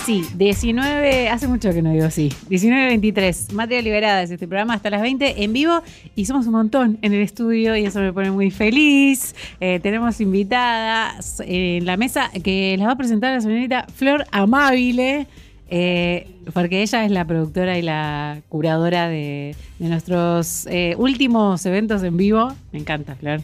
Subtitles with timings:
[0.00, 2.30] Eh, sí, 19, hace mucho que no digo sí.
[2.48, 5.82] 19.23, Materia Liberada es este programa hasta las 20 en vivo
[6.16, 9.34] y somos un montón en el estudio y eso me pone muy feliz.
[9.60, 15.26] Eh, tenemos invitadas en la mesa que las va a presentar la señorita Flor Amabile.
[15.68, 22.16] eh, porque ella es la productora y la curadora de, nuestros eh, últimos eventos en
[22.16, 22.52] vivo.
[22.72, 23.40] Me encanta, Flor.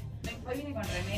[0.48, 1.15] Hoy vine con remera.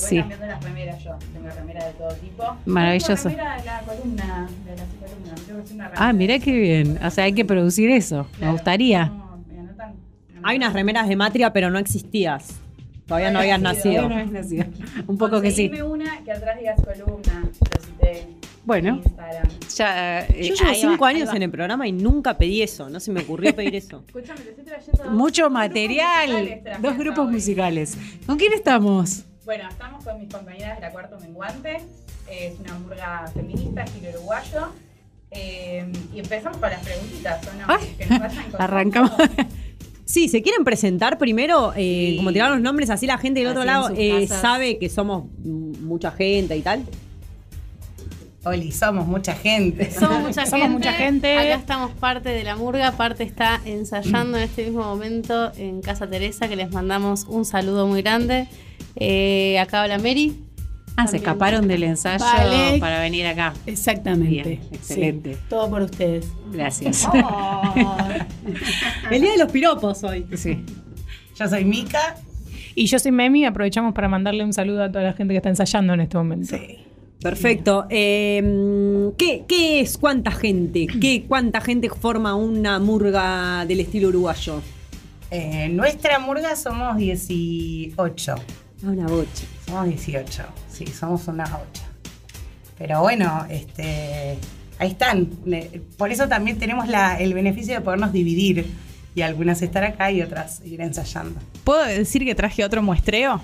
[0.00, 0.18] Voy Sí.
[0.18, 1.16] cambiando las remeras yo.
[1.32, 2.56] Tengo remera de todo tipo.
[2.66, 3.14] Maravilloso.
[3.28, 5.34] Tengo remera de la columna, de la columna.
[5.46, 6.98] Tengo que Ah, mirá qué bien.
[7.04, 8.26] O sea, hay que producir eso.
[8.32, 8.52] Me Claro.
[8.52, 9.06] gustaría.
[9.06, 9.94] No, me anotan.
[10.42, 12.48] Hay unas remeras de Matria, pero no existías.
[13.06, 14.08] Todavía no habías Todavía nacido.
[14.08, 14.64] no nacido.
[15.06, 15.70] Un poco que sí.
[15.80, 17.44] Una que atrás digas columna.
[18.64, 19.00] Bueno.
[19.76, 21.36] Ya, eh, Yo llevo va, cinco ahí años va.
[21.36, 22.88] en el programa y nunca pedí eso.
[22.90, 24.02] No se me ocurrió pedir eso.
[24.08, 26.28] Escúchame, te estoy trayendo dos Mucho grupos material.
[26.30, 27.32] musicales traje Dos grupos hoy.
[27.34, 27.98] musicales.
[28.26, 29.24] ¿Con quién estamos?
[29.46, 31.76] Bueno, estamos con mis compañeras de la Cuarto Menguante.
[32.28, 34.72] Es una murga feminista, estilo uruguayo.
[35.30, 37.64] Eh, y empezamos con las preguntitas, ¿o no?
[37.68, 38.44] Ay, que nos vayan.
[38.58, 39.12] Arrancamos.
[40.04, 41.72] Sí, ¿se quieren presentar primero?
[41.76, 42.16] Eh, Sí.
[42.16, 45.26] Como tiraron los nombres, así la gente del otro Así lado eh, sabe que somos
[45.44, 46.84] mucha gente y tal.
[48.44, 49.90] Oli, somos mucha gente.
[49.92, 50.68] Somos mucha Somos gente.
[50.68, 51.36] mucha gente.
[51.38, 56.08] Acá estamos parte de la murga, parte está ensayando en este mismo momento en Casa
[56.08, 58.48] Teresa, que les mandamos un saludo muy grande.
[58.96, 60.42] Eh, acá habla Mary.
[60.96, 62.78] Ah, se escaparon del ensayo Vale.
[62.80, 63.52] para venir acá.
[63.66, 64.48] Exactamente.
[64.48, 65.34] Bien, excelente.
[65.34, 66.26] Sí, todo por ustedes.
[66.50, 67.06] Gracias.
[69.10, 70.26] El día de los piropos hoy.
[70.34, 70.64] Sí.
[71.38, 72.16] Yo soy Mica.
[72.74, 75.50] Y yo soy Memi, aprovechamos para mandarle un saludo a toda la gente que está
[75.50, 76.56] ensayando en este momento.
[77.20, 77.86] Perfecto.
[77.90, 80.86] Eh, ¿qué, qué es cuánta gente?
[80.86, 84.62] ¿Qué, ¿Cuánta gente forma una murga del estilo uruguayo?
[85.30, 88.34] Eh, nuestra murga somos 18.
[88.86, 89.44] Ah, Una bocha.
[89.66, 90.42] Somos 18.
[90.70, 91.82] Sí, somos una 8.
[92.78, 94.38] Pero bueno, este,
[94.78, 95.26] ahí están.
[95.96, 98.66] Por eso también tenemos la- el beneficio de podernos dividir.
[99.14, 101.40] Y algunas estar acá y otras ir ensayando.
[101.64, 103.40] ¿Puedo decir que traje otro muestreo?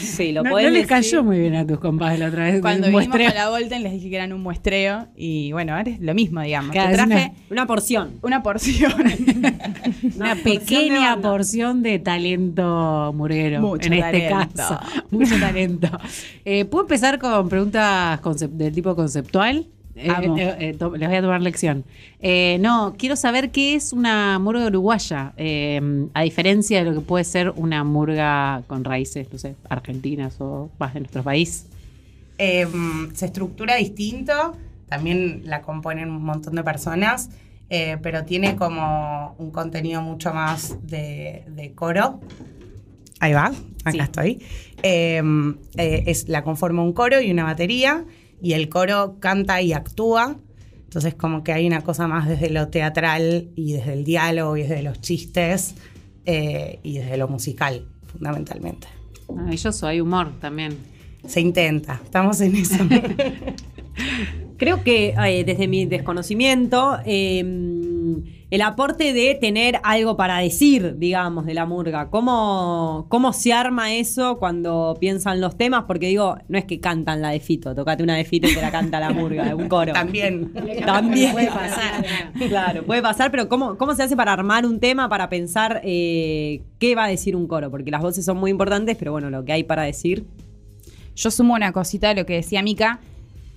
[0.00, 0.86] Sí, lo No, no les decir.
[0.86, 2.60] cayó muy bien a tus compadres la otra vez.
[2.60, 3.28] Cuando vinimos muestreo.
[3.28, 6.40] con la Volten les dije que eran un muestreo y bueno, ahora es lo mismo,
[6.42, 6.72] digamos.
[6.72, 8.12] Claro, Te traje Una porción.
[8.22, 8.92] una porción.
[10.16, 13.60] Una porción de pequeña porción de talento murguero.
[13.60, 14.54] Mucho en este talento.
[14.56, 14.78] caso.
[15.10, 15.88] Mucho talento.
[16.44, 19.66] Eh, ¿Puedo empezar con preguntas del tipo conceptual?
[20.02, 21.84] Eh, eh, eh, to- les voy a tomar lección.
[22.20, 25.80] Eh, no, quiero saber qué es una murga uruguaya, eh,
[26.14, 30.70] a diferencia de lo que puede ser una murga con raíces, no sé, argentinas o
[30.78, 31.66] más de nuestro país.
[32.38, 32.66] Eh,
[33.14, 34.32] se estructura distinto,
[34.88, 37.28] también la componen un montón de personas,
[37.68, 42.20] eh, pero tiene como un contenido mucho más de, de coro.
[43.20, 43.46] Ahí va,
[43.84, 43.98] acá Sí.
[44.00, 44.42] estoy.
[44.82, 45.22] Eh,
[45.76, 48.04] eh, es, la conforma un coro y una batería,
[48.42, 50.36] y el coro canta y actúa.
[50.84, 54.62] Entonces como que hay una cosa más desde lo teatral y desde el diálogo y
[54.62, 55.74] desde los chistes
[56.26, 58.88] eh, y desde lo musical, fundamentalmente.
[59.32, 60.76] Maravilloso, hay humor también.
[61.26, 62.76] Se intenta, estamos en eso.
[64.56, 67.42] Creo que eh, desde mi desconocimiento, eh,
[68.50, 73.94] el aporte de tener algo para decir, digamos, de la murga, ¿cómo, ¿cómo se arma
[73.94, 75.84] eso cuando piensan los temas?
[75.86, 78.60] Porque digo, no es que cantan la de Fito, tocate una de Fito y te
[78.60, 79.92] la canta la murga, un coro.
[79.92, 80.52] También.
[80.84, 82.04] También Puede pasar.
[82.48, 86.62] Claro, puede pasar, pero ¿cómo, cómo se hace para armar un tema, para pensar eh,
[86.80, 87.70] qué va a decir un coro?
[87.70, 90.26] Porque las voces son muy importantes, pero bueno, lo que hay para decir.
[91.14, 92.98] Yo sumo una cosita a lo que decía Mica,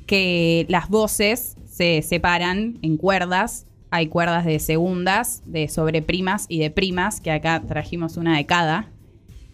[0.06, 3.66] que las voces se separan en cuerdas.
[3.96, 8.88] Hay cuerdas de segundas, de sobreprimas y de primas, que acá trajimos una de cada.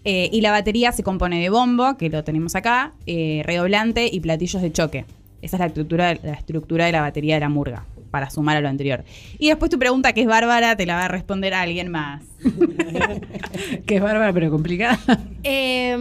[0.06, 4.22] Eh, y la batería se compone de bombo, que lo tenemos acá, eh, redoblante y
[4.22, 5.04] platillos de choque.
[5.42, 8.62] Esa es la estructura, la estructura de la batería de la murga, para sumar a
[8.62, 9.04] lo anterior.
[9.38, 12.24] Y después tu pregunta, que es bárbara, te la va a responder alguien más.
[13.86, 15.00] Que es bárbara pero complicada.
[15.44, 15.96] Eh,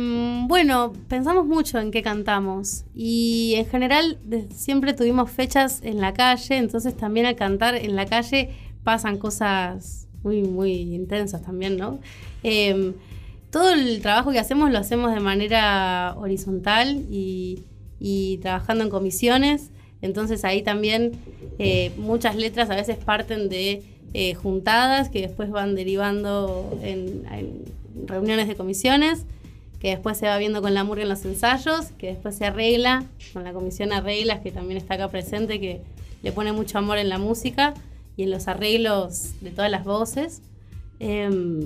[0.46, 4.18] bueno, pensamos mucho en qué cantamos y en general
[4.54, 8.50] siempre tuvimos fechas en la calle, entonces también al cantar en la calle
[8.84, 11.98] pasan cosas muy, muy intensas también, ¿no?
[12.42, 12.92] Eh,
[13.50, 17.64] todo el trabajo que hacemos lo hacemos de manera horizontal y,
[17.98, 19.70] y trabajando en comisiones,
[20.02, 21.12] entonces ahí también
[21.58, 23.82] eh, muchas letras a veces parten de
[24.14, 27.24] eh, juntadas que después van derivando en,
[28.06, 29.24] reuniones de comisiones,
[29.80, 33.04] que después se va viendo con la murga en los ensayos, que después se arregla
[33.32, 35.82] con la comisión arreglas, que también está acá presente, que
[36.22, 37.74] le pone mucho amor en la música
[38.16, 40.42] y en los arreglos de todas las voces.
[41.00, 41.60] Em,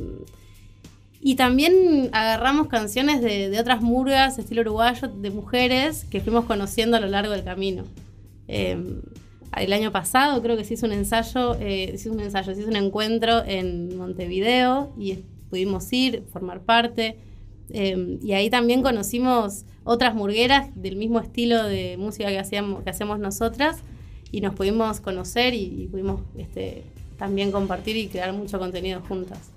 [1.21, 7.01] y también agarramos canciones de otras murgas, estilo uruguayo, de mujeres, que fuimos conociendo a
[7.01, 7.85] lo largo del camino.
[8.49, 9.01] Eh,
[9.57, 12.61] el año pasado creo que se hizo un ensayo, eh, se hizo un ensayo, se
[12.61, 15.19] hizo un encuentro en Montevideo y
[15.51, 17.19] pudimos ir, formar parte.
[17.71, 22.91] Eh, y ahí también conocimos otras murgueras del mismo estilo de música que, hacíamos, que
[22.91, 23.79] hacemos nosotras
[24.31, 26.85] y nos pudimos conocer y, y pudimos este,
[27.19, 29.53] también compartir y crear mucho contenido juntas.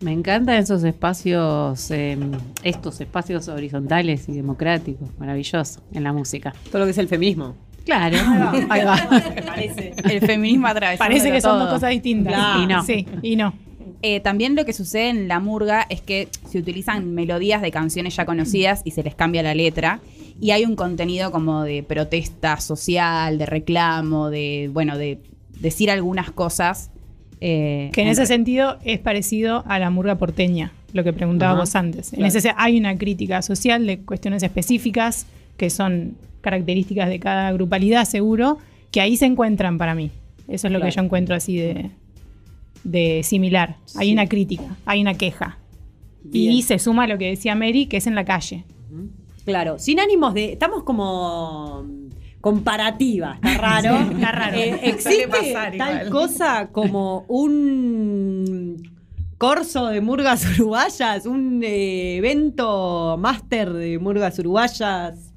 [0.00, 2.16] Me encantan esos espacios, eh,
[2.62, 6.54] estos espacios horizontales y democráticos, maravilloso en la música.
[6.70, 7.54] Todo lo que es el feminismo.
[7.96, 8.16] Claro,
[8.70, 8.96] ahí va.
[9.46, 9.94] Parece.
[10.04, 11.08] El feminismo atravesado.
[11.08, 12.32] Parece que son dos cosas distintas.
[12.34, 12.62] Claro.
[12.62, 12.84] Y no.
[12.84, 13.52] Sí, y no.
[14.02, 18.16] Eh, también lo que sucede en la murga es que se utilizan melodías de canciones
[18.16, 20.00] ya conocidas y se les cambia la letra.
[20.40, 25.18] Y hay un contenido como de protesta social, de reclamo, de, bueno, de
[25.60, 26.90] decir algunas cosas.
[27.42, 31.74] eh, Que en ese sentido es parecido a la murga porteña, lo que preguntabas vos
[31.76, 32.12] antes.
[32.14, 35.26] En ese se- hay una crítica social de cuestiones específicas
[35.58, 38.58] que son características de cada grupalidad, seguro,
[38.90, 40.10] que ahí se encuentran para mí.
[40.48, 41.90] Eso es lo que yo encuentro así de,
[42.84, 43.76] de similar.
[43.96, 45.58] Hay una crítica, hay una queja.
[46.22, 46.52] Bien.
[46.52, 48.64] Y se suma a lo que decía Mary, que es en la calle.
[49.44, 50.52] Claro, sin ánimos de.
[50.52, 51.86] Estamos como
[52.40, 53.96] comparativa, está raro.
[54.12, 54.56] está raro.
[54.56, 56.10] Eh, ¿Existe pasar tal igual.
[56.10, 58.90] cosa como un
[59.38, 61.26] corso de murgas uruguayas?
[61.26, 65.29] ¿Un eh, evento máster de murgas uruguayas?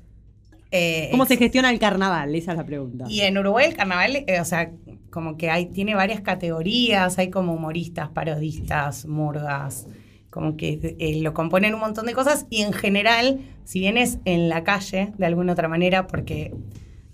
[0.76, 2.34] Eh, ¿Cómo se gestiona el carnaval?
[2.34, 3.06] Esa es la pregunta.
[3.08, 4.72] Y en Uruguay el carnaval, eh, o sea,
[5.12, 9.86] como que hay, tiene varias categorías, hay como humoristas, parodistas, murgas,
[10.32, 14.18] como que eh, lo componen un montón de cosas y en general, si bien es
[14.26, 16.52] en la calle, de alguna otra manera, porque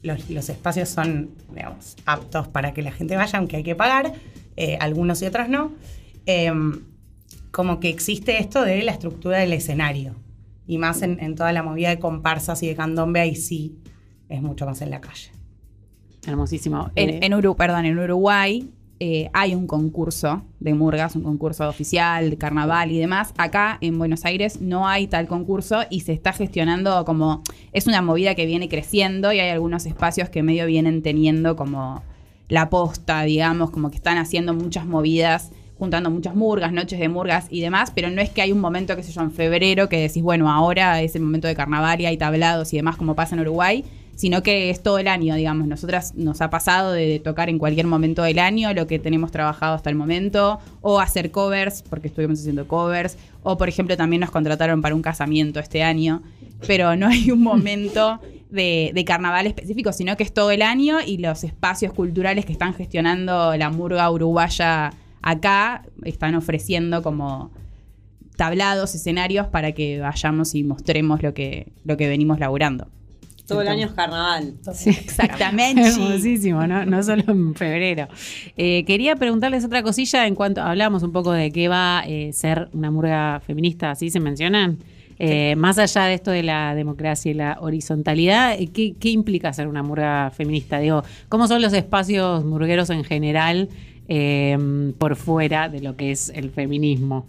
[0.03, 4.13] los, los espacios son, digamos, aptos para que la gente vaya, aunque hay que pagar,
[4.79, 5.71] algunos y otros no,
[7.51, 10.15] como que existe esto de la estructura del escenario.
[10.69, 13.75] Y más en, en toda la movida de comparsas y de candombe, ahí sí
[14.30, 15.31] es mucho más en la calle.
[16.27, 16.92] Hermosísimo.
[16.95, 18.69] Eh, En, en Uru- perdón, en Uruguay
[19.00, 23.33] eh, hay un concurso de murgas, un concurso oficial, de carnaval y demás.
[23.38, 27.42] Acá en Buenos Aires no hay tal concurso y se está gestionando como.
[27.71, 32.04] Es una movida que viene creciendo y hay algunos espacios que medio vienen teniendo como
[32.48, 37.47] la posta, digamos, como que están haciendo muchas movidas juntando muchas murgas, noches de murgas
[37.49, 40.01] y demás, pero no es que hay un momento, qué sé yo, en febrero que
[40.01, 43.35] decís, bueno, ahora es el momento de carnaval y hay tablados y demás como pasa
[43.35, 45.65] en Uruguay, sino que es todo el año, digamos.
[45.65, 49.75] Nosotras nos ha pasado de tocar en cualquier momento del año lo que tenemos trabajado
[49.75, 54.31] hasta el momento, o hacer covers, porque estuvimos haciendo covers, o por ejemplo también nos
[54.31, 56.21] contrataron para un casamiento este año,
[56.67, 60.97] pero no hay un momento de, de carnaval específico, sino que es todo el año
[60.99, 64.91] y los espacios culturales que están gestionando la murga uruguaya
[65.21, 67.51] acá están ofreciendo como
[68.36, 72.88] tablados, escenarios para que vayamos y mostremos lo que, lo que venimos laburando.
[73.50, 74.54] Todo el año es carnaval.
[74.74, 75.81] Sí, Exactamente.
[75.88, 76.86] Hermosísimo, ¿no?
[76.86, 78.07] No solo en febrero.
[78.56, 82.31] Eh, quería preguntarles otra cosilla en cuanto hablamos un poco de qué va a eh,
[82.31, 84.78] ser una murga feminista, ¿así se mencionan?
[85.18, 89.68] Eh, más allá de esto de la democracia y la horizontalidad, ¿qué, qué implica ser
[89.68, 90.80] una murga feminista?
[90.80, 93.68] Digo, ¿cómo son los espacios murgueros en general
[94.09, 94.57] eh,
[94.97, 97.25] por fuera de lo que es el feminismo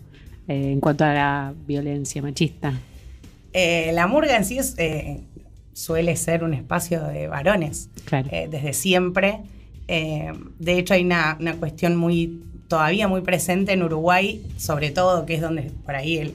[0.48, 2.72] eh, en cuanto a la violencia machista?
[3.52, 5.20] Eh, la murga en sí es, eh,
[5.72, 8.28] suele ser un espacio de varones, Claro.
[8.50, 9.38] desde siempre.
[9.88, 15.26] Eh, de hecho, hay una, una cuestión muy todavía muy presente en Uruguay, sobre todo,
[15.26, 16.34] que es donde por ahí el,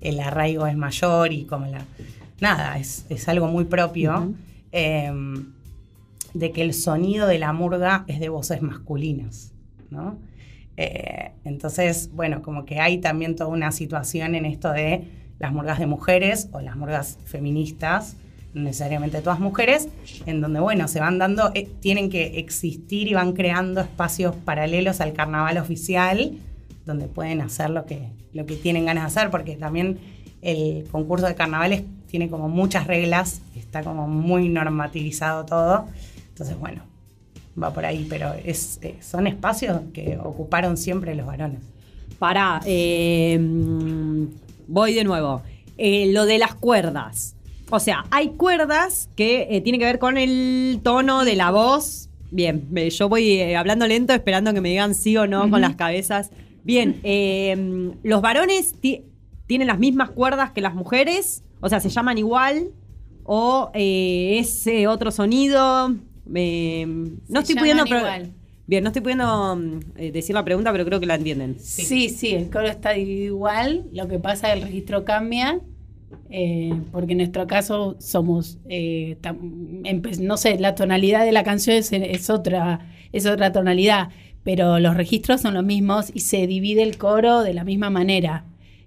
[0.00, 1.84] el arraigo es mayor y como la...
[2.40, 4.32] Nada, es, es algo muy propio.
[4.72, 5.12] Eh,
[6.34, 9.52] de que el sonido de la murga es de voces masculinas,
[10.76, 15.04] Eh, entonces, bueno, como que hay también toda una situación en esto de
[15.38, 18.16] las murgas de mujeres o las murgas feministas,
[18.54, 19.88] no necesariamente todas mujeres,
[20.26, 25.00] en donde, bueno, se van dando, eh, tienen que existir y van creando espacios paralelos
[25.00, 26.32] al carnaval oficial,
[26.86, 29.98] donde pueden hacer lo que, lo que tienen ganas de hacer, porque también
[30.42, 35.86] el concurso de carnavales tiene como muchas reglas, está como muy normativizado todo.
[36.28, 36.82] Entonces, bueno,
[37.60, 41.60] va por ahí, pero es, eh, son espacios que ocuparon siempre los varones.
[42.18, 43.38] Pará, eh,
[44.66, 45.42] voy de nuevo.
[45.76, 47.34] Eh, lo de las cuerdas.
[47.70, 52.08] O sea, hay cuerdas que eh, tienen que ver con el tono de la voz.
[52.30, 56.30] Bien, yo voy hablando lento esperando que me digan sí o no con las cabezas.
[56.64, 57.00] Bien,
[58.02, 59.02] los varones ti-
[59.46, 62.70] tienen las mismas cuerdas que las mujeres, o sea, se llaman igual,
[63.24, 65.94] o es eh, otro sonido.
[66.34, 67.84] Eh, no estoy pudiendo.
[68.66, 71.56] Bien, no estoy pudiendo mm, eh, decir la pregunta, pero creo que la entienden.
[71.58, 72.08] Sí.
[72.08, 73.86] sí, el coro está dividido igual.
[73.92, 75.60] Lo que pasa es que el registro cambia,
[76.30, 79.16] Eh, porque en nuestro caso somos, eh,
[80.20, 82.80] no sé, la tonalidad de la canción es, es otra,
[83.12, 84.08] es otra tonalidad,
[84.44, 88.44] pero los registros son los mismos y se divide el coro de la misma manera.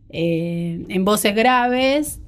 [0.10, 2.20] Eh, en voces graves,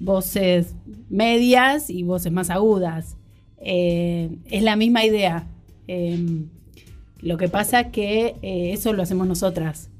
[0.00, 0.74] voces
[1.10, 3.16] medias y voces más agudas.
[3.58, 5.46] Eh, es la misma idea.
[5.88, 6.44] Eh,
[7.20, 9.90] lo que pasa es que eh, eso lo hacemos nosotras.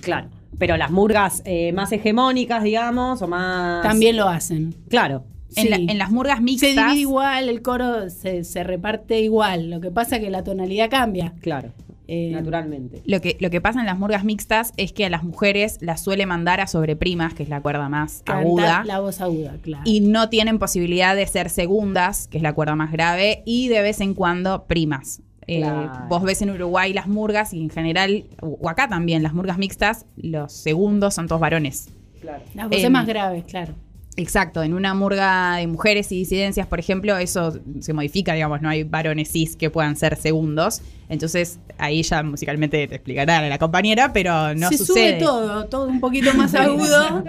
[0.00, 0.28] Claro.
[0.58, 3.82] Pero las murgas eh, más hegemónicas, digamos, o más.
[3.82, 4.74] También lo hacen.
[4.88, 5.24] Claro.
[5.56, 5.86] En, la- Sí.
[5.88, 6.70] en las murgas Se mixtas.
[6.70, 9.70] divide igual, el coro se, se reparte igual.
[9.70, 11.34] Lo que pasa es que la tonalidad cambia.
[11.40, 11.72] Claro.
[12.14, 13.00] Eh, Naturalmente.
[13.06, 16.02] Lo que, lo que pasa en las murgas mixtas es que a las mujeres las
[16.02, 18.84] suele mandar a sobreprimas, que es la cuerda más cantar aguda.
[18.84, 19.82] La voz aguda, claro.
[19.86, 23.80] y no tienen posibilidad de ser segundas, que es la cuerda más grave, y de
[23.80, 25.22] vez en cuando primas.
[25.46, 25.90] Eh, Claro.
[26.10, 29.56] vos ves en Uruguay las murgas y en general, o o acá también, las murgas
[29.56, 31.88] mixtas, los segundos son todos varones.
[32.20, 32.42] Claro.
[32.54, 33.72] Las voces em, más graves, claro.
[34.16, 38.68] Exacto, en una murga de mujeres y disidencias, por ejemplo, eso se modifica, digamos, no
[38.68, 40.82] hay varones cis que puedan ser segundos.
[41.08, 45.18] Entonces, ahí ya musicalmente te explicará la compañera, pero no se sucede.
[45.18, 47.24] sube todo, todo un poquito más agudo.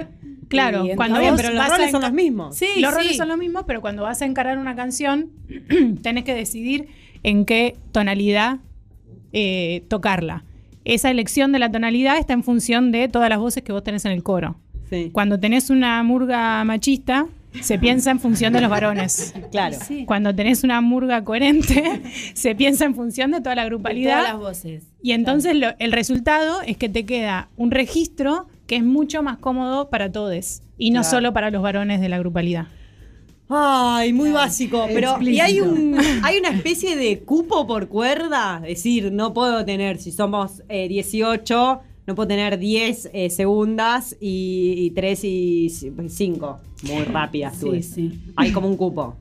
[0.50, 2.56] Claro, cuando vos pero los vas a roles son los mismos.
[2.56, 2.98] Sí, los sí.
[2.98, 5.32] roles son los mismos, pero cuando vas a encarar una canción,
[6.02, 6.90] tenés que decidir
[7.24, 8.60] en qué tonalidad
[9.32, 10.44] eh, tocarla.
[10.86, 14.04] Esa elección de la tonalidad está en función de todas las voces que vos tenés
[14.04, 14.58] en el coro.
[14.90, 15.10] Sí.
[15.12, 17.26] Cuando tenés una murga machista,
[17.62, 19.34] se piensa en función de los varones.
[19.52, 19.78] Claro.
[19.88, 20.06] Sí.
[20.06, 22.02] Cuando tenés una murga coherente,
[22.34, 24.18] se piensa en función de toda la De grupalidad.
[24.20, 24.84] todas las voces.
[25.02, 29.38] Y entonces lo- el resultado es que te queda un registro que es mucho más
[29.38, 31.12] cómodo para todos y no Claro.
[31.18, 32.68] solo para los varones de la grupalidad.
[33.50, 34.88] Ay, muy básico.
[34.92, 38.58] Pero, ¿y hay, un, hay una especie de cupo por cuerda?
[38.64, 44.16] Es decir, no puedo tener, si somos eh, 18, no puedo tener 10 eh, segundas
[44.20, 46.60] y, y 3 y 5.
[46.84, 47.58] Muy rápidas.
[47.58, 48.22] Sí, sí.
[48.36, 49.16] Hay como un cupo.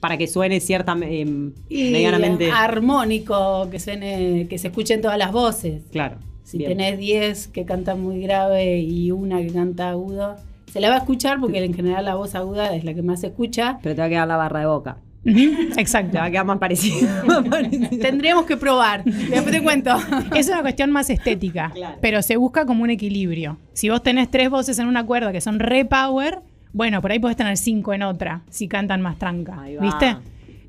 [0.00, 1.26] Para que suene cierta, eh,
[1.68, 2.50] Y medianamente.
[2.50, 5.82] armónico, que, suene, que se escuchen todas las voces.
[5.92, 6.16] Claro.
[6.42, 6.70] Si bien.
[6.70, 10.36] tenés 10 que cantan muy grave y una que canta agudo,
[10.72, 13.20] se la va a escuchar porque en general la voz aguda es la que más
[13.20, 13.78] se escucha.
[13.82, 14.98] Pero te va a quedar la barra de boca.
[15.24, 16.12] Exacto.
[16.12, 17.08] Te va a quedar más parecido.
[17.26, 17.88] más parecido.
[18.00, 19.04] Tendríamos que probar.
[19.04, 19.90] Después te cuento.
[20.34, 21.98] Es una cuestión más estética, Claro.
[22.00, 23.58] pero se busca como un equilibrio.
[23.72, 26.38] Si vos tenés tres voces en una cuerda que son re power,
[26.72, 29.62] bueno, por ahí podés tener cinco en otra, si cantan más tranca.
[29.80, 30.16] ¿viste?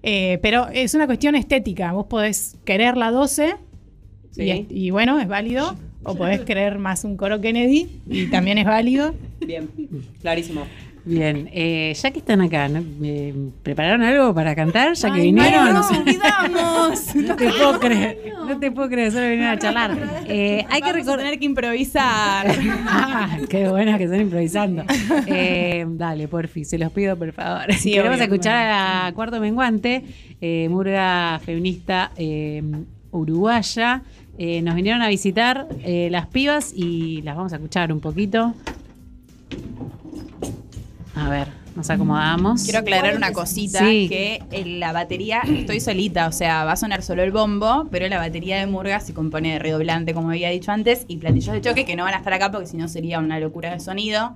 [0.03, 1.91] Eh, pero es una cuestión estética.
[1.93, 3.55] Vos podés querer la 12
[4.31, 4.43] Sí.
[4.43, 5.75] y, es- y bueno, es válido.
[6.03, 9.13] O podés querer más un coro Kennedy y también es válido.
[9.46, 9.70] Bien,
[10.22, 10.63] clarísimo.
[11.03, 12.84] Bien, eh, ya que están acá, ¿no?
[13.03, 14.93] Eh, ¿prepararon algo para cantar?
[14.93, 15.65] Ya que vinieron.
[15.65, 17.15] no, nos olvidamos.
[17.15, 19.98] No te puedo creer, no te puedo creer, solo vinieron a charlar.
[20.27, 21.39] Eh, hay que Vamos recordar.
[21.39, 22.48] que improvisar.
[22.88, 24.84] Ah, qué buenas que están improvisando.
[25.27, 27.74] Eh, dale, porfi, se los pido, por favor.
[27.74, 28.24] Sí, Queremos obvio.
[28.25, 30.03] escuchar a Cuarto Menguante,
[30.39, 32.12] eh, murga feminista
[33.12, 34.03] uruguaya.
[34.38, 38.53] Nos vinieron a visitar las pibas y las vamos a escuchar un poquito.
[41.21, 42.63] A ver, nos acomodamos.
[42.63, 44.07] Quiero aclarar una cosita, Sí.
[44.09, 48.07] que en la batería estoy solita, o sea, va a sonar solo el bombo, pero
[48.07, 51.61] la batería de Murga se compone de redoblante, como había dicho antes, y platillos de
[51.61, 54.35] choque que no van a estar acá porque si no sería una locura de sonido.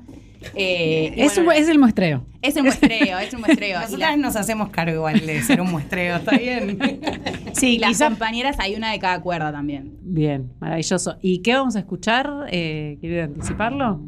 [0.53, 2.23] Eh, es, bueno, un- es el muestreo.
[2.43, 3.79] es un muestreo, es un muestreo.
[3.79, 6.77] Y Nosotras la- nos hacemos cargo igual de ser un muestreo, ¿está bien?
[7.53, 9.93] Sí, y las quizá compañeras hay una de cada cuerda también.
[10.01, 11.15] Bien, maravilloso.
[11.21, 12.29] ¿Y qué vamos a escuchar?
[12.51, 14.01] Eh, ¿Quieren anticiparlo?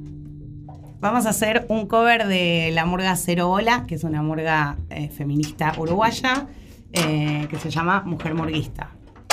[0.99, 5.09] Vamos a hacer un cover de la murga Cero Bola, que es una murga eh,
[5.09, 6.47] feminista uruguaya,
[6.91, 8.89] eh, que se llama Mujer Murguista.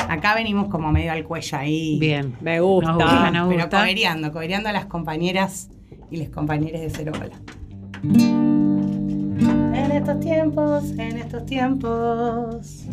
[0.09, 1.99] Acá venimos como medio al cuello ahí.
[1.99, 2.37] Bien.
[2.43, 2.93] Me gusta.
[2.93, 3.79] Nos gusta, nos Pero gusta.
[3.79, 5.71] cobereando, cobereando a las compañeras
[6.11, 7.35] y los compañeros de Cero Bola.
[9.75, 12.85] En estos tiempos, en estos tiempos.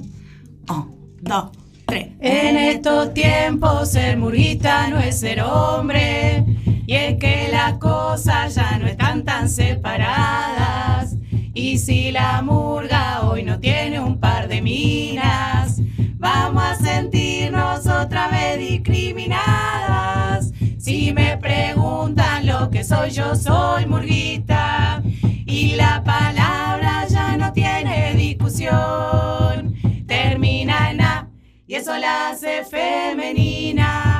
[0.70, 1.50] Un, dos,
[1.86, 2.08] tres.
[2.22, 6.46] En estos tiempos ser murguista no es ser hombre
[6.86, 11.16] y es que las cosas ya no están tan separadas.
[11.54, 15.82] Y si la murga hoy no tiene un par de minas
[16.22, 20.52] vamos a sentirnos otra vez discriminadas.
[20.78, 25.02] Si me preguntan lo que soy yo soy murguita.
[25.24, 29.76] Y la palabra ya no tiene discusión.
[30.08, 31.28] Termina en A
[31.68, 34.11] y eso la hace femenina.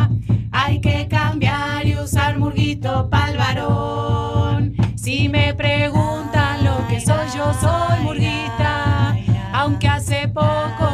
[2.82, 4.76] Murguito pa'l varón.
[4.96, 9.16] Si me preguntan lo que soy, yo soy murguita.
[9.54, 10.90] Aunque hace poco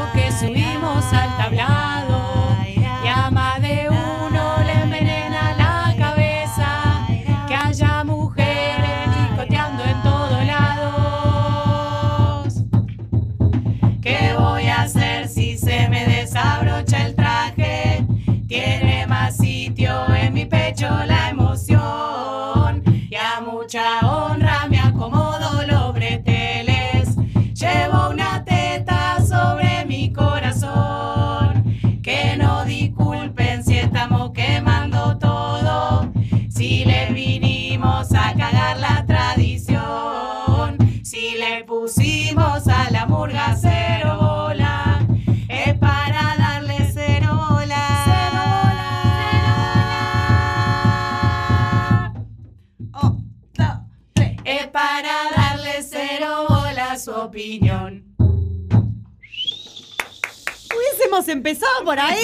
[61.28, 62.16] Hubiésemos empezado por ahí.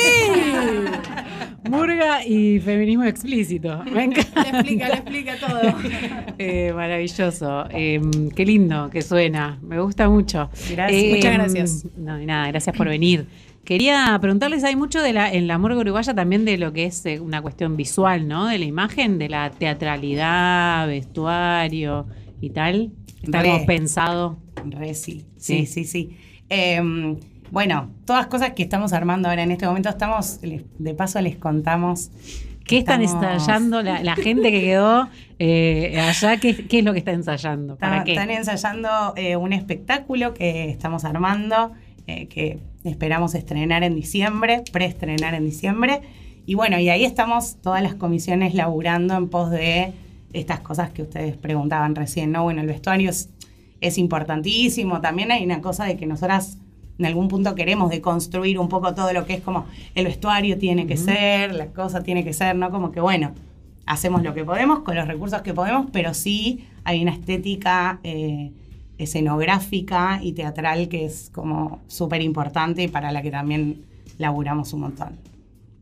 [1.69, 3.83] Murga y feminismo explícito.
[3.91, 4.43] Me encanta.
[4.43, 5.61] Le explica, le explica todo.
[6.39, 7.65] Eh, maravilloso.
[7.69, 8.01] Eh,
[8.35, 9.59] qué lindo que suena.
[9.61, 10.49] Me gusta mucho.
[10.71, 11.15] Gracias.
[11.15, 11.85] Muchas gracias.
[11.95, 13.27] No, nada, gracias por venir.
[13.63, 17.05] Quería preguntarles, hay mucho de la, en la morgue uruguaya también de lo que es
[17.05, 18.47] eh, una cuestión visual, ¿no?
[18.47, 22.07] De la imagen, de la teatralidad, vestuario
[22.41, 22.91] y tal.
[23.21, 23.49] Está Re.
[23.51, 24.37] como pensado.
[24.65, 25.65] Re sí, Sí.
[25.65, 26.17] sí, sí, sí.
[27.53, 32.09] Bueno, todas cosas que estamos armando ahora en este momento, estamos, de paso les contamos.
[32.65, 35.07] ¿Qué están Estamos- ensayando la, la gente que quedó
[35.37, 36.37] eh, allá?
[36.37, 37.75] ¿qué, qué es lo que está ensayando?
[37.75, 38.11] ¿Para Está- qué?
[38.13, 41.73] Están ensayando eh, un espectáculo que estamos armando,
[42.07, 46.01] eh, que esperamos estrenar en diciembre, preestrenar en diciembre.
[46.47, 49.93] Y bueno, y ahí estamos todas las comisiones laburando en pos de
[50.33, 52.41] estas cosas que ustedes preguntaban recién, ¿no?
[52.41, 53.29] Bueno, el vestuario es,
[53.79, 55.01] es importantísimo.
[55.01, 56.57] También hay una cosa de que nosotras
[56.99, 60.85] en algún punto queremos deconstruir un poco todo lo que es como el vestuario tiene
[60.85, 62.69] que ser, la cosa tiene que ser, ¿no?
[62.69, 63.31] Como que bueno,
[63.85, 68.51] hacemos lo que podemos con los recursos que podemos, pero sí hay una estética eh,
[68.97, 73.83] escenográfica y teatral que es como súper importante y para la que también
[74.17, 75.32] laburamos un montón.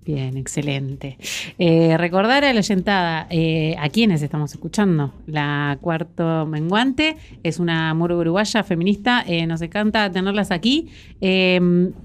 [0.03, 1.17] Bien, excelente.
[1.59, 5.13] Eh, recordar a la oyentada eh, a quienes estamos escuchando.
[5.27, 9.23] La Cuarto Menguante es una murga uruguaya feminista.
[9.27, 10.89] eh, nos encanta tenerlas aquí.
[11.21, 11.59] Eh,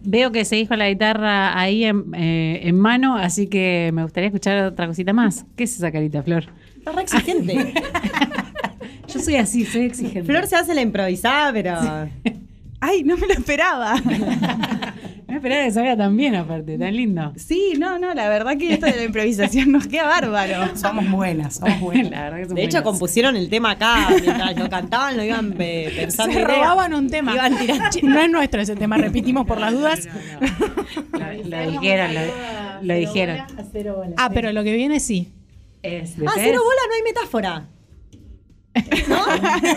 [0.05, 4.29] veo que seguís con la guitarra ahí en, eh, en mano, así que me gustaría
[4.29, 5.47] escuchar otra cosita más.
[5.57, 6.45] ¿Qué es esa carita, Flor?
[6.77, 7.73] Está re exigente.
[9.09, 10.25] Yo soy así, soy exigente.
[10.25, 11.75] Flor se hace la improvisada, pero.
[12.81, 13.95] Ay, no me lo esperaba.
[15.29, 17.33] Me esperaba que salga tan bien, aparte, tan lindo.
[17.37, 20.77] Sí, no, no, la verdad que esto de la improvisación nos queda bárbaro.
[20.77, 22.11] Somos buenas, somos buenas.
[22.13, 22.91] La verdad que son De hecho, buenas.
[22.93, 24.09] compusieron el tema acá.
[24.11, 26.33] Mientras lo cantaban, lo iban eh, pensando.
[26.33, 27.35] Se robaban un tema.
[27.35, 27.85] Iban tirando.
[28.05, 30.09] No es nuestro ese tema, repetimos por las dudas.
[31.13, 32.21] Lo, lo dijeron, lo,
[32.83, 33.39] lo dijeron.
[34.17, 35.33] Ah, pero lo que viene sí.
[35.83, 37.67] Es Ah, cero bola, no hay metáfora.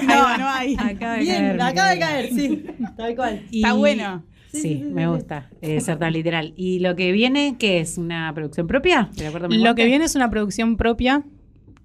[0.07, 0.75] No, no hay.
[0.77, 2.65] Acaba de Bien, caer, acaba de caer, sí.
[2.97, 3.43] Tal cual.
[3.51, 4.23] Está bueno.
[4.51, 6.53] Sí, me gusta eh, ser tan literal.
[6.55, 7.97] ¿Y lo que viene, qué es?
[7.97, 9.09] ¿Una producción propia?
[9.15, 11.23] ¿De acuerdo, Lo que viene es una producción propia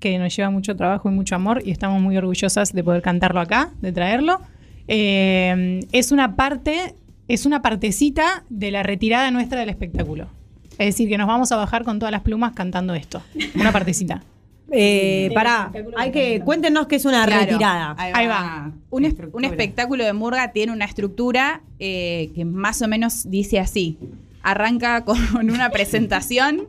[0.01, 3.41] que nos lleva mucho trabajo y mucho amor y estamos muy orgullosas de poder cantarlo
[3.41, 4.41] acá, de traerlo.
[4.89, 6.95] Eh, es una parte,
[7.29, 10.29] es una partecita de la retirada nuestra del espectáculo.
[10.73, 13.23] Es decir, que nos vamos a bajar con todas las plumas cantando esto.
[13.55, 14.23] Una partecita.
[14.71, 16.41] Eh, pará, hay que.
[16.41, 17.43] Cuéntenos qué es una Claro.
[17.47, 17.95] retirada.
[17.99, 18.73] Ahí va.
[18.91, 19.39] Un, es- Estructura.
[19.39, 23.99] un espectáculo de murga tiene una estructura eh, que más o menos dice así.
[24.43, 26.67] Arranca con una presentación,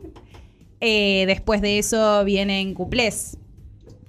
[0.80, 3.38] eh, después de eso vienen cuplés.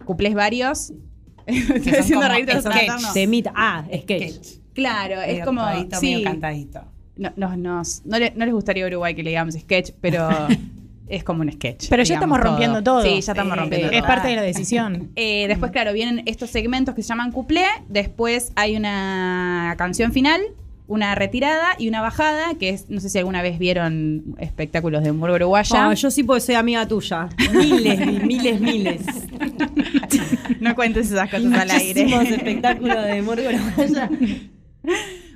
[0.05, 0.93] Cuplés varios.
[1.47, 3.13] Estoy haciendo reír sketch.
[3.13, 3.53] Temita.
[3.55, 4.57] Ah, sketch.
[4.73, 5.61] Claro, es Medio como...
[5.99, 6.11] sí.
[6.15, 6.81] medio cantadito.
[7.15, 10.27] No, nos- nos- no, le- no les gustaría a Uruguay que le digamos sketch, pero
[11.09, 11.87] es como un sketch.
[11.89, 13.01] Pero ya estamos rompiendo todo.
[13.01, 14.07] Sí, ya estamos Sí, rompiendo Es todo.
[14.07, 15.11] parte de la decisión.
[15.15, 17.65] Eh, después, claro, vienen estos segmentos que se llaman cuplé.
[17.89, 20.41] Después hay una canción final,
[20.87, 25.11] una retirada y una bajada, que es, no sé si alguna vez vieron espectáculos de
[25.11, 25.89] humor uruguaya.
[25.89, 27.29] Ah, yo sí porque soy amiga tuya.
[27.53, 29.01] Miles, y miles, miles.
[30.59, 32.03] no cuentes esas cosas al aire.
[32.33, 34.09] Espectáculos de morgue uruguaya.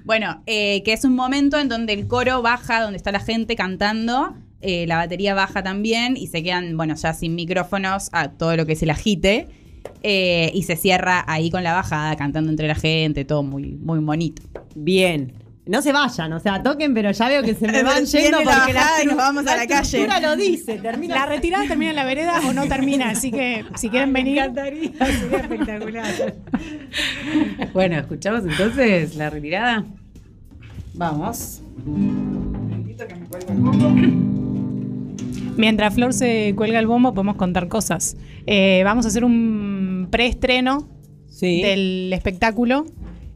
[0.03, 3.55] Bueno, eh, que es un momento en donde el coro baja, donde está la gente
[3.55, 8.56] cantando, eh, la batería baja también y se quedan, bueno, ya sin micrófonos a todo
[8.56, 9.47] lo que es el agite.
[10.04, 14.00] eh, y se cierra ahí con la bajada, cantando entre la gente, todo muy, muy
[14.00, 14.41] bonito.
[14.76, 15.34] Bien.
[15.65, 18.43] No se vayan, o sea, toquen, pero ya veo que se me van yendo la
[18.43, 20.08] porque bajada y nos vamos a la calle.
[20.21, 21.15] lo dice, termina.
[21.15, 24.41] La retirada termina en la vereda o no termina, así que si quieren venir.
[24.56, 26.36] sería espectacular.
[27.74, 29.86] bueno, escuchamos entonces la retirada.
[30.93, 31.62] Vamos.
[35.58, 38.18] Mientras Flor se cuelga el bombo, podemos contar cosas.
[38.48, 40.88] Eh, vamos a hacer un preestreno
[41.30, 41.62] Sí.
[41.62, 42.86] del espectáculo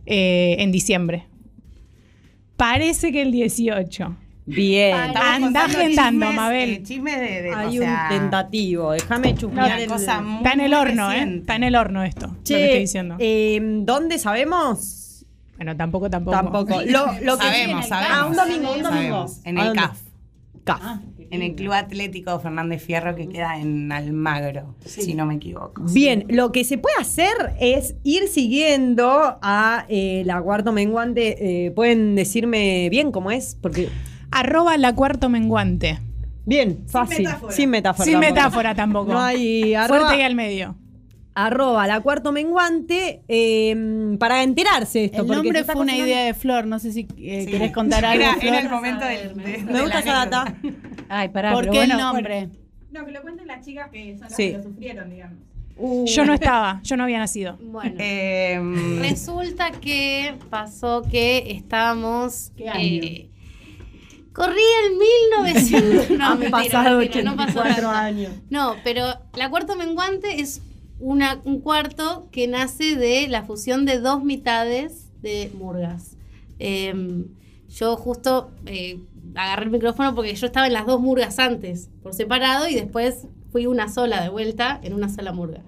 [0.06, 1.26] eh, en diciembre.
[2.58, 4.16] Parece que el 18.
[4.46, 4.96] Bien.
[4.96, 6.70] Anda agendando, Mabel.
[6.70, 10.52] eh, chismes de, de- Hay o sea, un tentativo, déjame una el- cosa muy Está
[10.54, 11.38] en el horno, ¿eh?
[11.40, 13.16] Está en el horno esto, lo que estoy diciendo.
[13.20, 15.26] eh, ¿Dónde sabemos?
[15.58, 16.36] bueno, tampoco, tampoco.
[16.38, 16.82] Tampoco.
[16.86, 18.18] Lo, lo que Sabemos, sabemos.
[18.20, 19.28] Ah, un domingo, un domingo.
[19.28, 19.40] Sabemos.
[19.46, 19.74] En ¿A el?
[19.74, 20.00] CAF.
[20.66, 20.82] CAF.
[21.32, 25.84] En el Club Atlético Fernández Fierro que queda en Almagro, si no me equivoco.
[25.92, 31.66] Bien, lo que se puede hacer es ir siguiendo a eh, la cuarto menguante.
[31.66, 33.58] eh, ¿Pueden decirme bien cómo es?
[33.62, 33.90] Porque.
[34.32, 36.00] Arroba la cuarto menguante.
[36.46, 37.28] Bien, fácil.
[37.50, 38.06] Sin metáfora.
[38.06, 39.12] Sin metáfora tampoco.
[39.14, 40.76] No hay arroba- Fuerte y al medio.
[41.36, 45.22] Arroba la cuarto menguante eh, para enterarse de esto.
[45.22, 47.52] El nombre fue una idea de Flor, no sé si eh, Sí.
[47.52, 48.24] querés contar algo.
[48.24, 48.46] Era, Flor.
[48.54, 49.36] era el momento del.
[49.36, 50.56] de- Me de gusta esa data.
[51.10, 52.50] Ay, pará, ¿Por pero qué bueno, el nombre?
[52.92, 54.52] No, que lo cuenten las chicas que son las Sí.
[54.52, 55.38] que lo sufrieron, digamos.
[56.06, 57.58] Yo no estaba, yo no había nacido.
[57.62, 57.96] Bueno.
[58.00, 58.58] Eh,
[59.02, 62.54] Resulta que pasó que estábamos.
[62.56, 62.82] ¿Qué año?
[63.04, 63.30] eh,
[64.32, 64.96] corría el
[65.44, 66.10] 1900.
[66.18, 67.90] No, Han mentira, pasado mentira, no pasó 84 tanto.
[67.90, 68.32] años.
[68.50, 70.62] No, pero la cuarto menguante es
[71.00, 76.18] una, un cuarto que nace de la fusión de dos mitades de murgas.
[76.60, 77.26] Eh,
[77.70, 79.00] yo justo eh,
[79.36, 83.28] agarré el micrófono porque yo estaba en las dos murgas antes, por separado, y después
[83.52, 85.62] fui una sola de vuelta en una sola murga.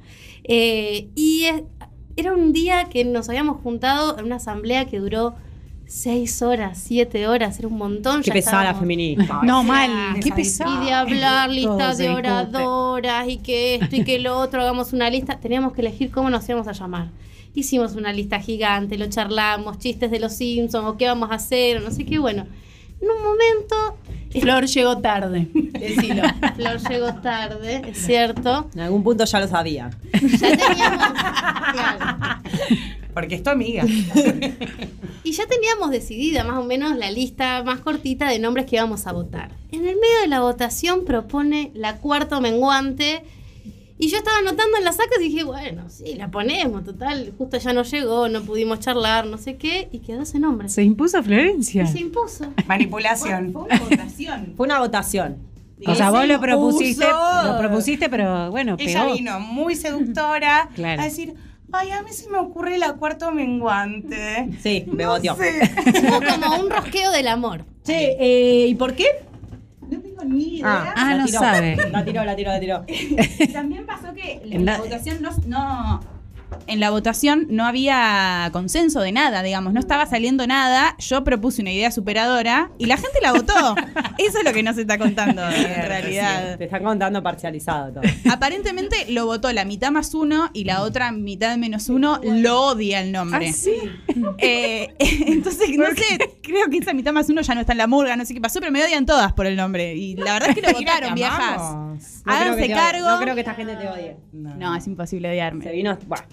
[0.44, 1.46] Eh, y
[2.16, 5.36] era un día que nos habíamos juntado en una asamblea que duró
[5.88, 8.22] seis horas, siete horas, era un montón.
[8.22, 9.42] Qué ya pesada la feminista.
[9.44, 10.20] No, o sea, mal.
[10.22, 10.84] Qué esa pesado.
[10.84, 15.10] y de hablar listas de oradoras y que esto y que lo otro, hagamos una
[15.10, 15.40] lista.
[15.40, 17.08] Teníamos que elegir cómo nos íbamos a llamar.
[17.56, 21.78] Hicimos una lista gigante, lo charlamos, chistes de los Simpsons, o qué vamos a hacer,
[21.78, 22.20] o no sé qué.
[22.20, 22.46] Bueno,
[23.02, 23.98] en un momento,
[24.40, 25.48] Flor llegó tarde.
[25.54, 26.24] Decilo.
[26.56, 28.70] Flor llegó tarde, es cierto.
[28.74, 29.90] En algún punto ya lo sabía.
[30.14, 31.08] Ya teníamos.
[31.74, 32.42] claro.
[33.20, 33.84] Porque es tu amiga.
[35.24, 39.08] Y ya teníamos decidida más o menos la lista más cortita de nombres que íbamos
[39.08, 39.52] a votar.
[39.74, 43.24] En el medio de la votación propone la cuarto menguante.
[43.98, 47.34] Y yo estaba anotando en las actas y dije, bueno, sí, la ponemos, total.
[47.38, 49.90] Justo ya no llegó, no pudimos charlar, no sé qué.
[49.92, 50.70] Y quedó ese nombre.
[50.70, 51.84] Se impuso Florencia.
[51.84, 52.54] Y se impuso.
[52.68, 53.52] Manipulación.
[53.52, 54.54] Fue una votación.
[54.56, 55.38] Fue una votación.
[55.86, 59.14] O sea, vos lo propusiste, lo propusiste, pero bueno, Ella pegó.
[59.16, 61.02] vino muy seductora Claro.
[61.02, 61.34] a decir,
[61.72, 64.50] ay, a mí se me ocurre la cuarto menguante.
[64.62, 65.36] Sí, me No.
[65.36, 67.66] Hubo como un rosqueo del amor.
[67.84, 69.06] Che, eh, ¿y por qué?
[69.90, 70.94] No tengo ni idea.
[70.96, 71.40] Ah, la no tiró.
[71.40, 71.78] sabe.
[71.92, 72.86] La tiró, la tiró, la tiró.
[73.54, 76.00] También pasó que la- votación no, no
[76.68, 80.96] en la votación no había consenso de nada, digamos, no estaba saliendo nada.
[81.00, 83.54] Yo propuse una idea superadora y la gente la votó.
[84.18, 86.58] Eso es lo que no se está contando en realidad.
[86.58, 88.04] Te están contando parcializado todo.
[88.30, 93.02] Aparentemente lo votó la mitad más uno y la otra mitad menos uno lo odia
[93.02, 93.54] el nombre.
[94.38, 97.88] Eh, entonces, no sé, creo que esa mitad más uno ya no está en la
[97.88, 99.96] murga, no sé qué pasó, pero me odian todas por el nombre.
[99.96, 101.58] Y la verdad es que lo votaron, viejas.
[101.58, 103.08] No Háganse te cargo.
[103.08, 104.18] No creo que esta gente te odie.
[104.34, 105.72] No, es imposible Se odiarme.
[105.72, 105.98] vino.
[106.08, 106.24] Buah.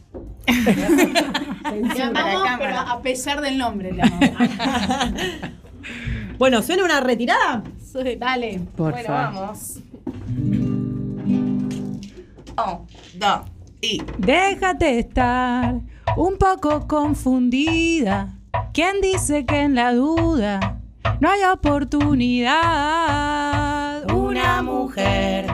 [2.03, 4.31] Amamos, pero a pesar del nombre amamos.
[6.39, 7.63] Bueno, ¿suena una retirada?
[8.19, 8.61] Dale.
[8.77, 9.35] Por bueno, favor.
[9.35, 9.79] vamos.
[10.27, 12.01] Un,
[13.15, 13.41] dos
[13.81, 14.03] y.
[14.19, 15.81] Déjate estar
[16.17, 18.37] un poco confundida.
[18.73, 20.81] ¿Quién dice que en la duda
[21.21, 22.53] no hay oportunidad?
[24.13, 25.47] Una mujer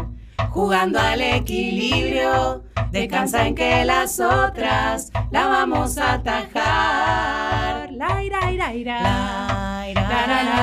[0.51, 7.93] jugando al equilibrio, Descansa en que las otras la vamos a atajar.
[7.93, 9.01] La ira, ira, ira.
[9.01, 10.63] La ira, la la la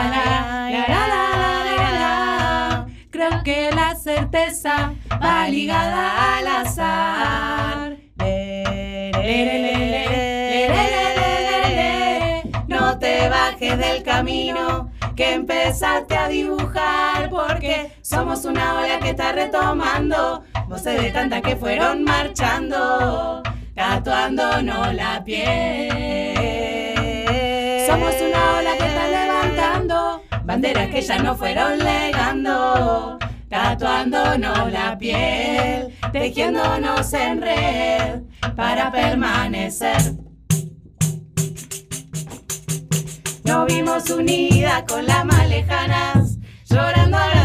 [0.69, 7.97] la la la Creo que la certeza va ligada al azar.
[12.67, 19.31] No te bajes del camino que empezaste a dibujar porque somos una ola que está
[19.31, 23.41] retomando voces de tantas que fueron marchando
[23.73, 25.93] tatuándonos la piel.
[27.87, 33.17] Somos una ola que está levantando banderas que ya no fueron legando
[33.49, 38.21] tatuándonos la piel tejiéndonos en red
[38.55, 40.15] para permanecer.
[43.45, 47.36] Nos vimos unidas con las más lejanas, llorando abrazadas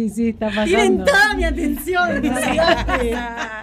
[0.00, 1.04] Sí, sí, está Tienen pasando.
[1.04, 2.24] toda mi atención.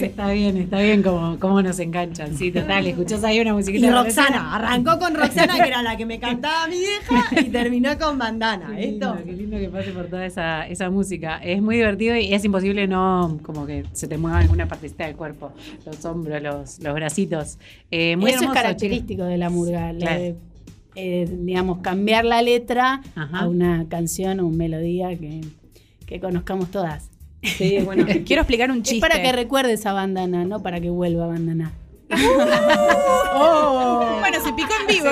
[0.00, 2.36] Está bien, está bien como, como nos enganchan.
[2.36, 2.86] Sí, total.
[2.86, 3.86] Escuchás ahí una musiquita.
[3.86, 7.96] Y Roxana, arrancó con Roxana, que era la que me cantaba mi vieja, y terminó
[7.98, 8.72] con bandana.
[8.74, 9.24] Qué lindo, Esto.
[9.24, 11.38] qué lindo que pase por toda esa, esa música.
[11.38, 15.16] Es muy divertido y es imposible no como que se te mueva alguna partecita del
[15.16, 15.52] cuerpo.
[15.84, 17.58] Los hombros, los, los bracitos.
[17.90, 20.20] Eh, muy Eso hermoso, es característico de la murga, Claro.
[20.20, 20.36] de,
[20.98, 23.40] eh, digamos, cambiar la letra Ajá.
[23.40, 25.42] a una canción o una melodía que,
[26.06, 27.10] que conozcamos todas.
[27.42, 28.06] Sí, bueno.
[28.24, 29.00] Quiero explicar un Es chiste.
[29.00, 31.72] para que recuerdes a bandana, no para que vuelva a bandana.
[34.20, 35.08] Bueno, se picó en vivo.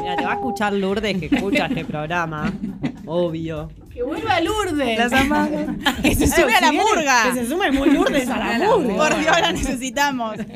[0.00, 2.52] Mira, te va a escuchar Lourdes que escucha este programa.
[3.06, 3.70] Obvio.
[3.96, 4.98] ¡Que vuelva Lourdes!
[4.98, 5.48] Las amamos.
[6.02, 7.22] Que se sube a la murga.
[7.32, 8.94] Que se sume muy Lourdes a la murga.
[8.94, 10.36] Por Dios, la necesitamos.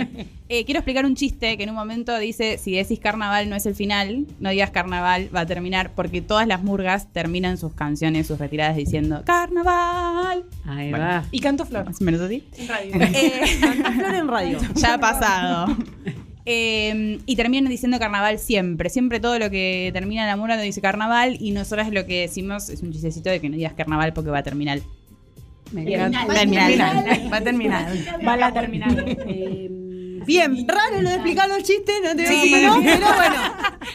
[0.52, 3.66] Eh, quiero explicar un chiste que en un momento dice, si decís carnaval no es
[3.66, 8.26] el final, no digas carnaval, va a terminar, porque todas las murgas terminan sus canciones,
[8.26, 10.42] sus retiradas diciendo carnaval.
[10.66, 11.04] Ahí Bueno.
[11.06, 11.24] va.
[11.30, 11.84] Y canto flor.
[11.84, 12.42] Más o menos así.
[12.58, 12.92] En radio.
[12.96, 14.58] Eh, Canta Flor en radio.
[14.74, 15.76] ya ha pasado.
[16.46, 18.88] Eh, y terminan diciendo carnaval siempre.
[18.90, 22.82] Siempre todo lo que termina la murga dice carnaval y nosotras lo que decimos es
[22.82, 24.80] un chistecito de que no digas carnaval porque va a terminar.
[25.76, 26.90] Va a terminar.
[27.32, 27.86] Va a terminar.
[28.26, 29.04] Va a la terminal.
[29.06, 29.70] Eh,
[30.26, 32.62] Bien, raro lo de explicar los chistes, no te voy a Sí.
[32.62, 33.36] no, pero bueno.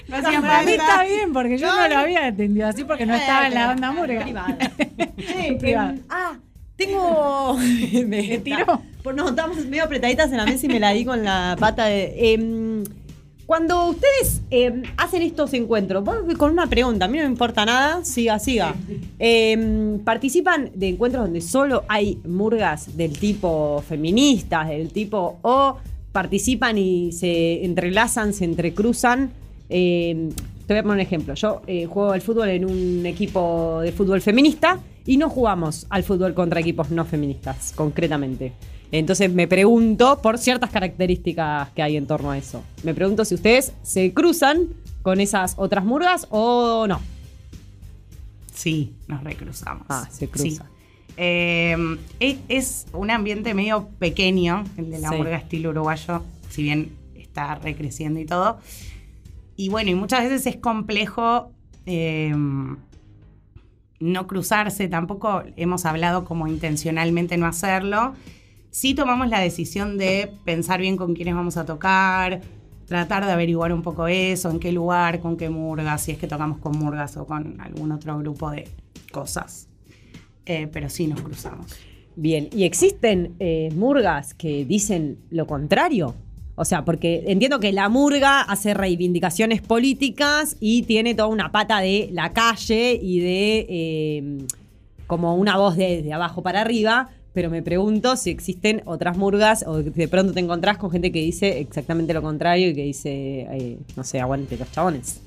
[0.08, 3.16] No, sí, para mí está bien, porque yo no lo había entendido así porque no
[3.16, 4.24] estaba en la banda murga.
[4.24, 4.58] Privada.
[5.18, 5.92] Che, Privada.
[5.92, 6.34] em, ah,
[6.76, 7.58] tengo.
[8.08, 8.82] me tiró.
[9.16, 12.34] No, estamos medio apretaditas en la mesa y me la di con la pata de.
[12.34, 12.84] em,
[13.46, 17.64] cuando ustedes em, hacen estos encuentros, voy con una pregunta, a mí no me importa
[17.64, 18.74] nada, siga, siga.
[19.20, 25.78] Em, ¿Participan de encuentros donde solo hay murgas del tipo feministas, del tipo o
[26.12, 29.30] participan y se entrelazan, se entrecruzan?
[30.68, 31.34] Te voy a poner un ejemplo.
[31.36, 36.04] Yo eh, juego al fútbol en un equipo de fútbol feminista y no jugamos al
[36.04, 38.54] fútbol contra equipos no feministas, concretamente.
[38.92, 42.64] Entonces me pregunto por ciertas características que hay en torno a eso.
[42.84, 44.68] Me pregunto si ustedes se cruzan
[45.04, 47.00] con esas otras murgas o no.
[48.54, 49.86] Sí, nos recruzamos.
[49.90, 50.64] Ah, se cruza.
[50.64, 50.70] Sí.
[51.18, 51.76] Eh,
[52.20, 55.16] es, es un ambiente medio pequeño, el de la Sí.
[55.16, 58.60] murga estilo uruguayo, si bien está recreciendo y todo.
[59.56, 61.52] Y bueno, y muchas veces es complejo
[61.86, 62.34] eh,
[64.00, 68.14] no cruzarse, tampoco hemos hablado como intencionalmente no hacerlo.
[68.70, 72.42] Sí tomamos la decisión de pensar bien con quiénes vamos a tocar,
[72.86, 76.28] tratar de averiguar un poco eso, en qué lugar, con qué murgas, si es que
[76.28, 78.68] tocamos con murgas o con algún otro grupo de
[79.12, 79.70] cosas.
[80.46, 81.76] Eh, pero sí nos cruzamos.
[82.18, 86.16] Bien, ¿y existen eh, murgas que dicen lo contrario?
[86.56, 91.80] O sea, porque entiendo que la murga hace reivindicaciones políticas y tiene toda una pata
[91.80, 94.38] de la calle y de eh,
[95.06, 99.66] como una voz de, de abajo para arriba, pero me pregunto si existen otras murgas
[99.68, 103.42] o de pronto te encontrás con gente que dice exactamente lo contrario y que dice,
[103.52, 105.20] eh, no sé, aguante los chabones.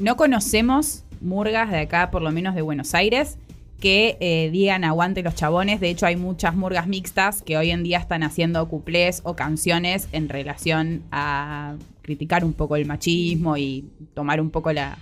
[0.00, 3.36] No conocemos murgas de acá, por lo menos de Buenos Aires,
[3.84, 5.78] que eh, digan aguante los chabones.
[5.78, 10.08] De hecho, hay muchas murgas mixtas que hoy en día están haciendo cuplés o canciones
[10.12, 14.96] en relación a criticar un poco el machismo y tomar un poco la,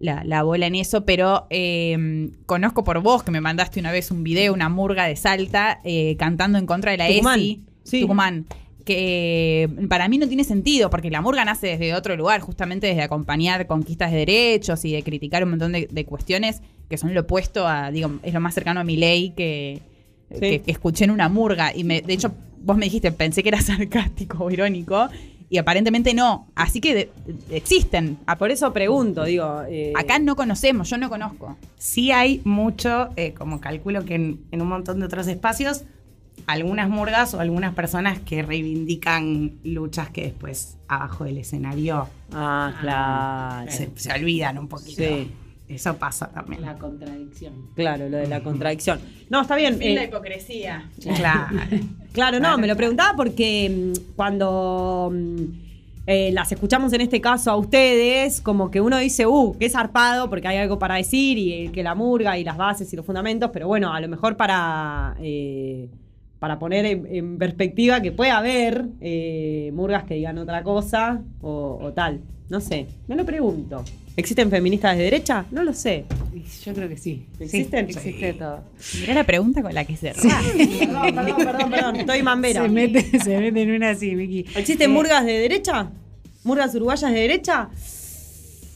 [0.00, 4.10] la, la bola en eso, pero eh, conozco por vos que me mandaste una vez
[4.10, 7.40] un video, una murga de Salta, eh, cantando en contra de la Tucumán.
[7.40, 8.00] ESI, Sí.
[8.02, 8.44] Tucumán,
[8.84, 13.00] que para mí no tiene sentido, porque la murga nace desde otro lugar, justamente desde
[13.00, 17.22] acompañar conquistas de derechos y de criticar un montón de, de cuestiones que son lo
[17.22, 19.80] opuesto a, digo, es lo más cercano a mi ley que,
[20.40, 21.74] que, que escuché en una murga.
[21.74, 25.08] Y me, de hecho, vos me dijiste, pensé que era sarcástico o irónico,
[25.50, 26.48] y aparentemente no.
[26.54, 27.10] Así que de-
[27.48, 28.16] de- existen.
[28.26, 29.62] Ah, por eso pregunto, digo.
[29.68, 31.56] eh, Acá no conocemos, yo no conozco.
[31.78, 35.84] Sí hay mucho, eh, como calculo que en, en un montón de otros espacios,
[36.46, 43.70] algunas murgas o algunas personas que reivindican luchas que después abajo del escenario Ah, claro.
[43.70, 45.02] se, se olvidan un poquito.
[45.02, 45.30] Sí.
[45.68, 46.60] Eso pasa también.
[46.62, 47.54] La contradicción.
[47.74, 49.00] Claro, lo de la contradicción.
[49.30, 49.80] No, está bien.
[49.80, 50.90] eh, hipocresía.
[51.00, 51.56] Claro.
[52.12, 55.44] Claro, no, me lo preguntaba porque mm, cuando mm,
[56.06, 60.30] eh, las escuchamos en este caso a ustedes, como que uno dice, uh, qué zarpado,
[60.30, 63.04] porque hay algo para decir, y eh, que la murga y las bases y los
[63.04, 65.88] fundamentos, pero bueno, a lo mejor para, eh,
[66.38, 71.80] para poner en, en perspectiva que puede haber eh, murgas que digan otra cosa o,
[71.82, 72.20] o tal.
[72.48, 73.84] No sé, me lo pregunto.
[74.16, 75.44] ¿Existen feministas de derecha?
[75.50, 76.04] No lo sé.
[76.64, 77.26] Yo creo que sí.
[77.40, 77.86] ¿Existen?
[77.92, 78.62] Sí, existe todo.
[79.00, 82.62] Mirá la pregunta con la que se Perdón, perdón, perdón, perdón, estoy mambera.
[82.62, 84.40] Se mete, se mete en una así, Miki.
[84.54, 85.90] ¿Existen Eh, murgas de derecha?
[86.44, 87.70] ¿Murgas uruguayas de derecha?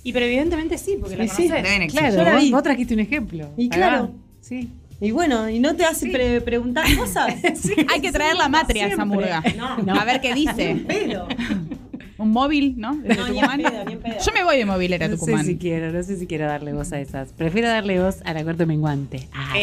[0.02, 1.48] Y pero evidentemente sí, porque la sí.
[1.88, 3.50] Claro, vos, vos trajiste un ejemplo.
[3.56, 4.12] Y claro.
[4.40, 4.68] Sí.
[5.00, 7.32] Y bueno, ¿y no te hace pre- preguntar cosas?
[7.92, 9.42] Hay que traer la matria a esa murga.
[9.84, 9.94] No.
[9.94, 10.82] A ver qué dice.
[10.88, 11.28] Pero.
[12.18, 12.96] Un móvil, ¿no?
[12.96, 13.62] Desde No, Tucumán.
[13.62, 14.14] pedo, ni en pedo.
[14.26, 15.44] Yo me voy de movilera a No Tucumán.
[15.44, 17.32] sé si quiero, no sé si quiero darle voz a esas.
[17.32, 19.28] Prefiero darle voz a la cuarta menguante.
[19.32, 19.54] Ah,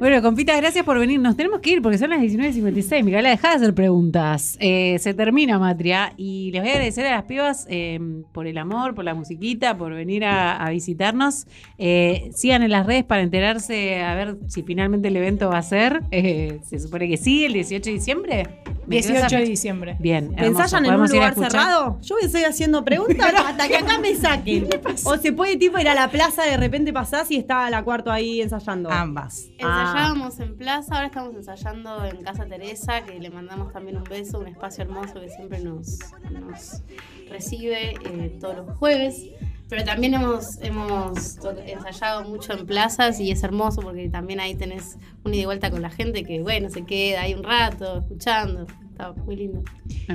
[0.00, 1.20] Bueno, compita, gracias por venir.
[1.20, 3.04] Nos tenemos que ir porque son las 19.56.
[3.04, 4.56] Micaela, dejá de hacer preguntas.
[4.58, 8.00] Eh, se termina Matria y les voy a agradecer a las pibas eh,
[8.32, 11.46] por el amor, por la musiquita, por venir a, a visitarnos.
[11.76, 15.62] Eh, sigan en las redes para enterarse a ver si finalmente el evento va a
[15.62, 16.00] ser.
[16.12, 18.48] Eh, se supone que sí, el 18 de diciembre.
[18.86, 19.96] ¿Me quedó 18 de diciembre.
[20.00, 20.32] Bien.
[20.38, 21.98] ¿Ensayan en un ¿Podemos ir a lugar cerrado?
[22.00, 24.66] Yo voy a seguir haciendo preguntas hasta que acá me saquen.
[25.04, 28.10] O se puede tipo ir a la plaza, de repente pasás y está la cuarto
[28.10, 28.90] ahí ensayando.
[28.90, 29.50] Ambas.
[29.90, 34.38] Ensayábamos en plaza, ahora estamos ensayando en Casa Teresa, que le mandamos también un beso,
[34.38, 35.98] un espacio hermoso que siempre nos,
[36.30, 36.82] nos
[37.28, 39.20] recibe eh, todos los jueves.
[39.68, 44.96] Pero también hemos, hemos ensayado mucho en plazas y es hermoso porque también ahí tenés
[45.24, 48.66] un ida y vuelta con la gente que, bueno, se queda ahí un rato escuchando.
[49.08, 49.62] Está muy lindo.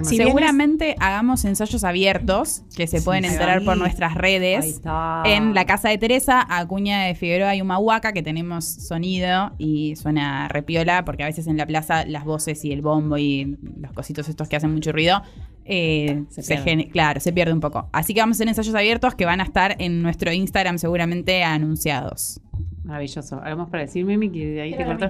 [0.04, 4.66] Si bien Seguramente hagamos ensayos abiertos que se pueden Sí, enterar por nuestras Ahí redes.
[4.66, 5.24] está.
[5.26, 10.48] En la casa de Teresa, Acuña de Figueroa y Humahuaca, que tenemos sonido y suena
[10.48, 14.30] repiola, porque a veces en la plaza las voces y el bombo y los cositos
[14.30, 15.22] estos que hacen mucho ruido,
[15.66, 17.90] eh, Se claro, se pierde un poco.
[17.92, 21.44] Así que vamos a hacer ensayos abiertos que van a estar en nuestro Instagram seguramente
[21.44, 22.40] anunciados.
[22.84, 23.42] Maravilloso.
[23.44, 25.10] Hagamos para decirme, Miki, de ahí te cortó.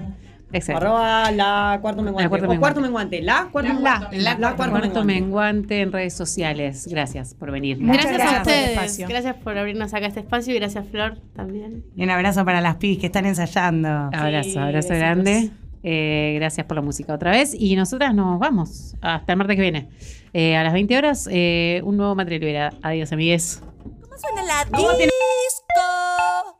[0.56, 0.86] Excelente.
[0.86, 2.24] Arroba la cuarto menguante.
[2.24, 3.22] La cuarto o cuarto menguante.
[3.22, 4.18] La cuarto La, menguante.
[4.18, 5.06] la, La, cuarto Cuarto menguante.
[5.22, 6.88] menguante en redes sociales.
[6.90, 7.78] Gracias por venir.
[7.80, 8.70] Gracias, gracias a por ustedes.
[8.72, 9.08] espacio.
[9.08, 11.84] Gracias por abrirnos acá este espacio y gracias Flor también.
[11.96, 13.88] Y un abrazo para las pibis que están ensayando.
[14.14, 15.50] Abrazo, Sí, abrazo grande.
[15.88, 17.54] Eh, gracias por la música otra vez.
[17.54, 19.90] Y nosotras nos vamos hasta el martes que viene.
[20.34, 22.76] Eh, a las 20 horas, eh, un nuevo material.
[22.82, 23.62] Adiós, amigues.
[24.02, 26.55] ¿Cómo suena la disco?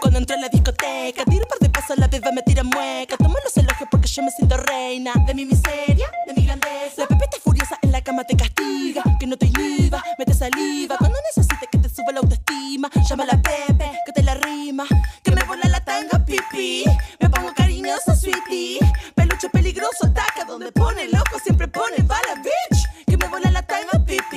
[0.00, 1.24] Cuando entro en la discoteca.
[1.24, 3.16] Tiro un par de pasos, la beba me tira mueca.
[3.16, 5.12] Tomo los elogios porque yo me siento reina.
[5.26, 7.02] De mi miseria, de mi grandeza.
[7.02, 9.02] La pepita furiosa en la cama te castiga.
[9.18, 10.96] Que no te inhiba, mete saliva.
[10.98, 14.86] Cuando necesites que te suba la autoestima, llama a la Pepe, que te la rima.
[15.22, 16.84] Que me vuela la tanga, pipi.
[17.20, 18.78] Me pongo cariñosa, sweetie.
[19.14, 23.04] Peluche peligroso, ataca donde pone el ojo, siempre pone bala, bitch.
[23.06, 24.29] Que me vuela la tanga, pipi.